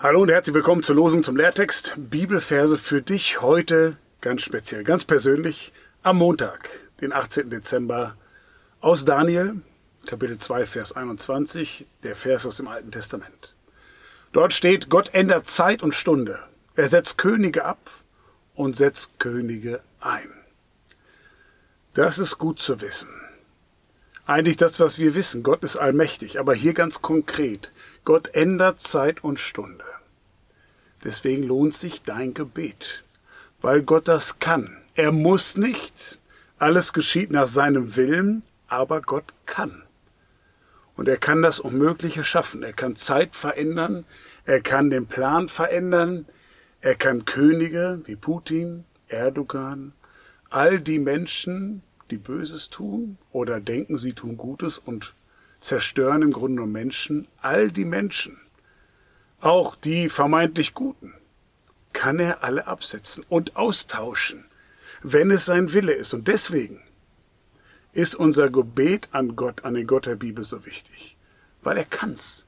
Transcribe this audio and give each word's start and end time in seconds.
Hallo 0.00 0.22
und 0.22 0.30
herzlich 0.30 0.54
willkommen 0.54 0.84
zur 0.84 0.94
Losung 0.94 1.24
zum 1.24 1.36
Lehrtext. 1.36 1.94
Bibelverse 1.96 2.78
für 2.78 3.02
dich 3.02 3.42
heute 3.42 3.96
ganz 4.20 4.42
speziell, 4.42 4.84
ganz 4.84 5.04
persönlich 5.04 5.72
am 6.04 6.18
Montag, 6.18 6.70
den 7.00 7.12
18. 7.12 7.50
Dezember 7.50 8.14
aus 8.80 9.04
Daniel, 9.04 9.56
Kapitel 10.06 10.38
2, 10.38 10.66
Vers 10.66 10.92
21, 10.92 11.88
der 12.04 12.14
Vers 12.14 12.46
aus 12.46 12.58
dem 12.58 12.68
Alten 12.68 12.92
Testament. 12.92 13.56
Dort 14.30 14.52
steht, 14.52 14.88
Gott 14.88 15.14
ändert 15.14 15.48
Zeit 15.48 15.82
und 15.82 15.96
Stunde. 15.96 16.38
Er 16.76 16.86
setzt 16.86 17.18
Könige 17.18 17.64
ab 17.64 17.90
und 18.54 18.76
setzt 18.76 19.18
Könige 19.18 19.80
ein. 19.98 20.30
Das 21.94 22.20
ist 22.20 22.38
gut 22.38 22.60
zu 22.60 22.80
wissen. 22.80 23.10
Eigentlich 24.28 24.58
das, 24.58 24.78
was 24.78 24.98
wir 24.98 25.14
wissen. 25.14 25.42
Gott 25.42 25.62
ist 25.62 25.78
allmächtig, 25.78 26.38
aber 26.38 26.52
hier 26.52 26.74
ganz 26.74 27.00
konkret. 27.00 27.72
Gott 28.04 28.34
ändert 28.34 28.78
Zeit 28.78 29.24
und 29.24 29.40
Stunde. 29.40 29.86
Deswegen 31.02 31.44
lohnt 31.44 31.72
sich 31.72 32.02
dein 32.02 32.34
Gebet, 32.34 33.04
weil 33.62 33.82
Gott 33.82 34.06
das 34.06 34.38
kann. 34.38 34.76
Er 34.94 35.12
muss 35.12 35.56
nicht, 35.56 36.18
alles 36.58 36.92
geschieht 36.92 37.30
nach 37.30 37.48
seinem 37.48 37.96
Willen, 37.96 38.42
aber 38.66 39.00
Gott 39.00 39.32
kann. 39.46 39.82
Und 40.94 41.08
er 41.08 41.16
kann 41.16 41.40
das 41.40 41.58
Unmögliche 41.58 42.22
schaffen. 42.22 42.62
Er 42.62 42.74
kann 42.74 42.96
Zeit 42.96 43.34
verändern, 43.34 44.04
er 44.44 44.60
kann 44.60 44.90
den 44.90 45.06
Plan 45.06 45.48
verändern, 45.48 46.26
er 46.82 46.96
kann 46.96 47.24
Könige 47.24 48.02
wie 48.04 48.16
Putin, 48.16 48.84
Erdogan, 49.08 49.94
all 50.50 50.80
die 50.80 50.98
Menschen, 50.98 51.82
die 52.10 52.18
Böses 52.18 52.70
tun 52.70 53.18
oder 53.32 53.60
denken, 53.60 53.98
sie 53.98 54.12
tun 54.12 54.36
Gutes 54.36 54.78
und 54.78 55.14
zerstören 55.60 56.22
im 56.22 56.32
Grunde 56.32 56.56
nur 56.56 56.66
Menschen, 56.66 57.28
all 57.40 57.70
die 57.70 57.84
Menschen 57.84 58.38
auch 59.40 59.76
die 59.76 60.08
vermeintlich 60.08 60.74
Guten, 60.74 61.14
kann 61.92 62.18
er 62.18 62.42
alle 62.42 62.66
absetzen 62.66 63.24
und 63.28 63.56
austauschen, 63.56 64.44
wenn 65.02 65.30
es 65.30 65.46
sein 65.46 65.72
Wille 65.72 65.92
ist. 65.92 66.12
Und 66.12 66.28
deswegen 66.28 66.82
ist 67.92 68.14
unser 68.14 68.50
Gebet 68.50 69.08
an 69.12 69.36
Gott, 69.36 69.64
an 69.64 69.74
den 69.74 69.86
Gott 69.86 70.06
der 70.06 70.16
Bibel 70.16 70.44
so 70.44 70.66
wichtig, 70.66 71.16
weil 71.62 71.76
er 71.76 71.84
kann's. 71.84 72.46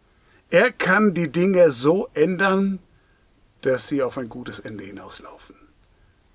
Er 0.51 0.73
kann 0.73 1.15
die 1.15 1.31
Dinge 1.31 1.71
so 1.71 2.09
ändern, 2.13 2.81
dass 3.61 3.89
sie 3.89 4.03
auf 4.03 4.19
ein 4.19 4.29
gutes 4.29 4.59
Ende 4.59 4.85
hinauslaufen. 4.85 5.55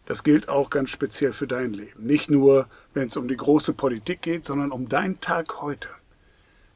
Das 0.06 0.24
gilt 0.24 0.50
auch 0.50 0.70
ganz 0.70 0.92
speziell 0.92 1.34
für 1.34 1.48
dein 1.48 1.74
Leben. 1.74 2.06
Nicht 2.06 2.30
nur, 2.30 2.68
wenn 2.94 3.08
es 3.08 3.18
um 3.18 3.28
die 3.28 3.38
große 3.38 3.74
Politik 3.74 4.22
geht, 4.22 4.46
sondern 4.46 4.72
um 4.72 4.88
deinen 4.88 5.20
Tag 5.20 5.62
heute. 5.62 5.90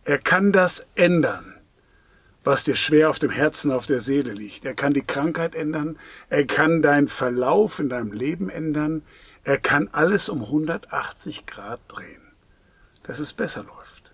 Er 0.03 0.17
kann 0.17 0.52
das 0.52 0.88
ändern 0.95 1.59
was 2.44 2.63
dir 2.63 2.75
schwer 2.75 3.09
auf 3.09 3.19
dem 3.19 3.31
Herzen, 3.31 3.72
auf 3.72 3.85
der 3.85 4.00
Seele 4.00 4.33
liegt. 4.33 4.66
Er 4.66 4.73
kann 4.73 4.94
die 4.94 5.03
Krankheit 5.03 5.55
ändern, 5.55 5.97
er 6.30 6.45
kann 6.45 6.81
deinen 6.81 7.07
Verlauf 7.07 7.80
in 7.80 7.89
deinem 7.89 8.11
Leben 8.11 8.50
ändern, 8.50 9.03
er 9.44 9.57
kann 9.57 9.89
alles 9.91 10.30
um 10.30 10.44
180 10.44 11.45
Grad 11.45 11.80
drehen, 11.88 12.22
dass 13.03 13.19
es 13.19 13.33
besser 13.33 13.63
läuft. 13.63 14.11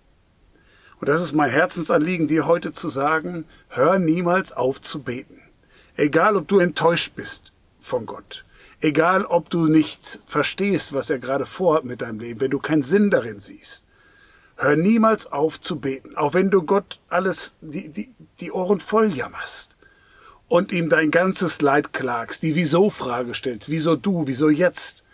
Und 0.98 1.08
das 1.08 1.22
ist 1.22 1.32
mein 1.32 1.50
Herzensanliegen, 1.50 2.26
dir 2.26 2.46
heute 2.46 2.72
zu 2.72 2.88
sagen, 2.88 3.44
hör 3.68 3.98
niemals 3.98 4.52
auf 4.52 4.80
zu 4.80 5.02
beten. 5.02 5.42
Egal, 5.96 6.36
ob 6.36 6.48
du 6.48 6.58
enttäuscht 6.58 7.14
bist 7.14 7.52
von 7.80 8.06
Gott, 8.06 8.44
egal, 8.80 9.24
ob 9.24 9.50
du 9.50 9.66
nicht 9.66 10.20
verstehst, 10.26 10.92
was 10.92 11.10
er 11.10 11.18
gerade 11.18 11.46
vorhat 11.46 11.84
mit 11.84 12.02
deinem 12.02 12.20
Leben, 12.20 12.40
wenn 12.40 12.50
du 12.50 12.58
keinen 12.58 12.82
Sinn 12.82 13.10
darin 13.10 13.40
siehst, 13.40 13.86
Hör 14.58 14.74
niemals 14.74 15.30
auf 15.30 15.60
zu 15.60 15.78
beten, 15.78 16.16
auch 16.16 16.32
wenn 16.32 16.50
du 16.50 16.62
Gott 16.62 16.98
alles 17.08 17.54
die, 17.60 17.90
die, 17.90 18.10
die 18.40 18.52
Ohren 18.52 18.80
voll 18.80 19.12
jammerst 19.12 19.76
und 20.48 20.72
ihm 20.72 20.88
dein 20.88 21.10
ganzes 21.10 21.60
Leid 21.60 21.92
klagst, 21.92 22.42
die 22.42 22.54
Wieso-Frage 22.54 23.34
stellst, 23.34 23.68
wieso 23.68 23.96
du, 23.96 24.26
wieso 24.26 24.48
jetzt. 24.48 25.04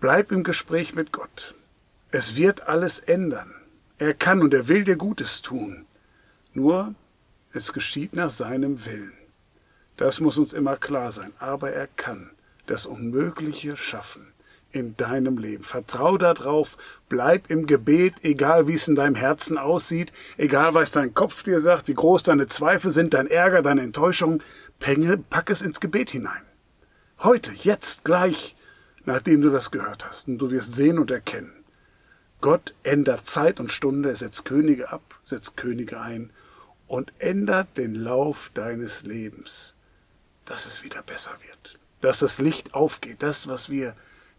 Bleib 0.00 0.32
im 0.32 0.44
Gespräch 0.44 0.94
mit 0.94 1.12
Gott. 1.12 1.54
Es 2.10 2.36
wird 2.36 2.68
alles 2.68 3.00
ändern. 3.00 3.54
Er 3.98 4.14
kann 4.14 4.42
und 4.42 4.54
er 4.54 4.68
will 4.68 4.84
dir 4.84 4.96
Gutes 4.96 5.42
tun. 5.42 5.84
Nur, 6.54 6.94
es 7.52 7.72
geschieht 7.72 8.14
nach 8.14 8.30
seinem 8.30 8.86
Willen. 8.86 9.12
Das 9.96 10.20
muss 10.20 10.38
uns 10.38 10.52
immer 10.52 10.76
klar 10.76 11.12
sein. 11.12 11.32
Aber 11.38 11.70
er 11.70 11.86
kann 11.86 12.30
das 12.66 12.86
Unmögliche 12.86 13.76
schaffen 13.76 14.32
in 14.74 14.96
deinem 14.96 15.38
Leben. 15.38 15.62
Vertrau 15.62 16.18
darauf, 16.18 16.76
bleib 17.08 17.50
im 17.50 17.66
Gebet, 17.66 18.14
egal 18.22 18.66
wie 18.66 18.74
es 18.74 18.88
in 18.88 18.96
deinem 18.96 19.14
Herzen 19.14 19.56
aussieht, 19.56 20.12
egal 20.36 20.74
was 20.74 20.90
dein 20.90 21.14
Kopf 21.14 21.44
dir 21.44 21.60
sagt, 21.60 21.88
wie 21.88 21.94
groß 21.94 22.24
deine 22.24 22.48
Zweifel 22.48 22.90
sind, 22.90 23.14
dein 23.14 23.28
Ärger, 23.28 23.62
deine 23.62 23.82
Enttäuschung, 23.82 24.42
Penge, 24.80 25.18
pack 25.18 25.50
es 25.50 25.62
ins 25.62 25.80
Gebet 25.80 26.10
hinein. 26.10 26.42
Heute, 27.20 27.52
jetzt, 27.52 28.04
gleich, 28.04 28.56
nachdem 29.04 29.42
du 29.42 29.50
das 29.50 29.70
gehört 29.70 30.04
hast, 30.04 30.28
und 30.28 30.38
du 30.38 30.50
wirst 30.50 30.74
sehen 30.74 30.98
und 30.98 31.10
erkennen. 31.10 31.52
Gott 32.40 32.74
ändert 32.82 33.24
Zeit 33.24 33.60
und 33.60 33.70
Stunde, 33.70 34.10
er 34.10 34.16
setzt 34.16 34.44
Könige 34.44 34.92
ab, 34.92 35.20
setzt 35.22 35.56
Könige 35.56 36.00
ein 36.00 36.30
und 36.86 37.12
ändert 37.18 37.78
den 37.78 37.94
Lauf 37.94 38.50
deines 38.52 39.04
Lebens, 39.04 39.74
dass 40.44 40.66
es 40.66 40.82
wieder 40.82 41.02
besser 41.02 41.32
wird, 41.46 41.78
dass 42.00 42.18
das 42.20 42.38
Licht 42.38 42.74
aufgeht, 42.74 43.22
das, 43.22 43.48
was 43.48 43.70
wir 43.70 43.94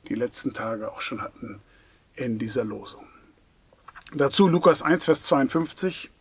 die 0.07 0.15
letzten 0.15 0.53
Tage 0.53 0.91
auch 0.91 1.01
schon 1.01 1.21
hatten 1.21 1.61
in 2.15 2.37
dieser 2.37 2.63
Losung. 2.63 3.07
Dazu 4.13 4.47
Lukas 4.47 4.81
1, 4.81 5.05
Vers 5.05 5.23
52. 5.23 6.11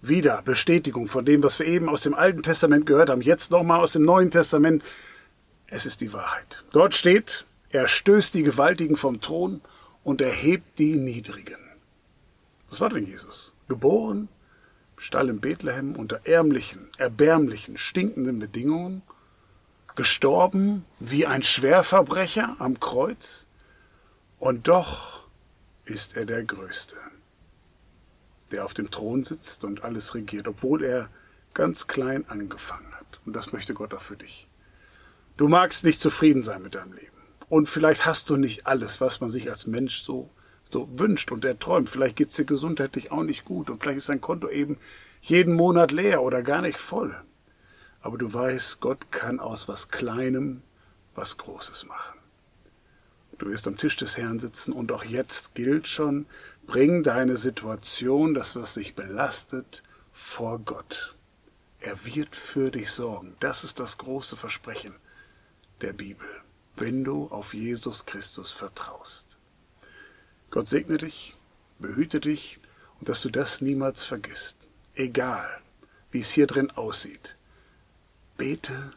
Wieder 0.00 0.42
Bestätigung 0.42 1.06
von 1.06 1.24
dem, 1.24 1.42
was 1.42 1.58
wir 1.58 1.66
eben 1.66 1.88
aus 1.88 2.02
dem 2.02 2.14
Alten 2.14 2.42
Testament 2.42 2.84
gehört 2.86 3.08
haben, 3.08 3.22
jetzt 3.22 3.50
nochmal 3.50 3.80
aus 3.80 3.94
dem 3.94 4.02
Neuen 4.02 4.30
Testament. 4.30 4.84
Es 5.66 5.86
ist 5.86 6.02
die 6.02 6.12
Wahrheit. 6.12 6.62
Dort 6.72 6.94
steht, 6.94 7.46
er 7.70 7.88
stößt 7.88 8.34
die 8.34 8.42
Gewaltigen 8.42 8.96
vom 8.96 9.20
Thron 9.20 9.62
und 10.02 10.20
erhebt 10.20 10.78
die 10.78 10.96
Niedrigen. 10.96 11.58
Was 12.68 12.80
war 12.80 12.90
denn 12.90 13.06
Jesus? 13.06 13.54
Geboren, 13.66 14.28
Stall 14.96 15.28
in 15.28 15.40
Bethlehem 15.40 15.96
unter 15.96 16.20
ärmlichen, 16.24 16.88
erbärmlichen, 16.98 17.76
stinkenden 17.78 18.38
Bedingungen 18.38 19.02
gestorben 19.96 20.84
wie 20.98 21.26
ein 21.26 21.42
Schwerverbrecher 21.42 22.56
am 22.58 22.80
Kreuz, 22.80 23.46
und 24.38 24.68
doch 24.68 25.26
ist 25.86 26.16
er 26.16 26.26
der 26.26 26.44
Größte, 26.44 26.96
der 28.50 28.64
auf 28.64 28.74
dem 28.74 28.90
Thron 28.90 29.24
sitzt 29.24 29.64
und 29.64 29.84
alles 29.84 30.14
regiert, 30.14 30.48
obwohl 30.48 30.84
er 30.84 31.08
ganz 31.54 31.86
klein 31.86 32.28
angefangen 32.28 32.92
hat. 32.94 33.20
Und 33.24 33.34
das 33.34 33.52
möchte 33.52 33.72
Gott 33.72 33.94
auch 33.94 34.02
für 34.02 34.16
dich. 34.16 34.48
Du 35.36 35.48
magst 35.48 35.84
nicht 35.84 36.00
zufrieden 36.00 36.42
sein 36.42 36.62
mit 36.62 36.74
deinem 36.74 36.92
Leben. 36.92 37.16
Und 37.48 37.68
vielleicht 37.68 38.04
hast 38.04 38.30
du 38.30 38.36
nicht 38.36 38.66
alles, 38.66 39.00
was 39.00 39.20
man 39.20 39.30
sich 39.30 39.50
als 39.50 39.66
Mensch 39.66 40.02
so, 40.02 40.30
so 40.70 40.88
wünscht 40.98 41.32
und 41.32 41.44
erträumt. 41.44 41.88
Vielleicht 41.88 42.16
geht's 42.16 42.36
dir 42.36 42.44
gesundheitlich 42.44 43.12
auch 43.12 43.22
nicht 43.22 43.44
gut 43.44 43.70
und 43.70 43.80
vielleicht 43.80 43.98
ist 43.98 44.08
dein 44.08 44.20
Konto 44.20 44.48
eben 44.48 44.78
jeden 45.22 45.54
Monat 45.54 45.90
leer 45.90 46.22
oder 46.22 46.42
gar 46.42 46.60
nicht 46.60 46.78
voll. 46.78 47.16
Aber 48.04 48.18
du 48.18 48.30
weißt, 48.30 48.80
Gott 48.80 49.10
kann 49.10 49.40
aus 49.40 49.66
was 49.66 49.88
Kleinem 49.88 50.60
was 51.14 51.38
Großes 51.38 51.86
machen. 51.86 52.18
Du 53.38 53.46
wirst 53.46 53.66
am 53.66 53.78
Tisch 53.78 53.96
des 53.96 54.18
Herrn 54.18 54.38
sitzen 54.38 54.74
und 54.74 54.92
auch 54.92 55.04
jetzt 55.04 55.54
gilt 55.54 55.88
schon, 55.88 56.26
bring 56.66 57.02
deine 57.02 57.38
Situation, 57.38 58.34
das 58.34 58.56
was 58.56 58.74
dich 58.74 58.94
belastet, 58.94 59.82
vor 60.12 60.58
Gott. 60.58 61.16
Er 61.80 62.04
wird 62.04 62.36
für 62.36 62.70
dich 62.70 62.90
sorgen. 62.90 63.36
Das 63.40 63.64
ist 63.64 63.80
das 63.80 63.96
große 63.96 64.36
Versprechen 64.36 64.94
der 65.80 65.94
Bibel, 65.94 66.28
wenn 66.76 67.04
du 67.04 67.28
auf 67.28 67.54
Jesus 67.54 68.04
Christus 68.04 68.52
vertraust. 68.52 69.38
Gott 70.50 70.68
segne 70.68 70.98
dich, 70.98 71.38
behüte 71.78 72.20
dich 72.20 72.60
und 73.00 73.08
dass 73.08 73.22
du 73.22 73.30
das 73.30 73.62
niemals 73.62 74.04
vergisst, 74.04 74.58
egal 74.94 75.48
wie 76.10 76.20
es 76.20 76.32
hier 76.32 76.46
drin 76.46 76.70
aussieht. 76.70 77.34
Bete, 78.36 78.90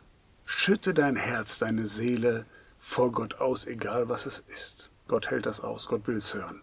schütte 0.46 0.94
dein 0.94 1.16
Herz, 1.16 1.60
deine 1.60 1.86
Seele 1.86 2.46
vor 2.80 3.12
Gott 3.12 3.36
aus, 3.36 3.68
egal 3.68 4.10
was 4.10 4.26
es 4.26 4.40
ist. 4.40 4.90
Gott 5.08 5.30
hält 5.30 5.46
das 5.46 5.62
aus, 5.62 5.88
Gott 5.88 6.08
will 6.08 6.18
es 6.18 6.34
hören, 6.34 6.62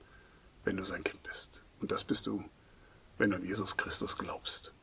wenn 0.64 0.76
du 0.76 0.84
sein 0.84 1.04
Kind 1.04 1.22
bist. 1.22 1.62
Und 1.80 1.92
das 1.92 2.04
bist 2.04 2.26
du, 2.26 2.44
wenn 3.18 3.30
du 3.30 3.36
an 3.36 3.44
Jesus 3.44 3.76
Christus 3.76 4.18
glaubst. 4.18 4.74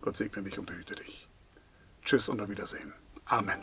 Gott 0.00 0.16
segne 0.16 0.42
dich 0.42 0.58
und 0.58 0.66
behüte 0.66 0.94
dich. 0.94 1.28
Tschüss 2.04 2.28
und 2.28 2.40
auf 2.40 2.48
Wiedersehen. 2.48 2.92
Amen. 3.26 3.60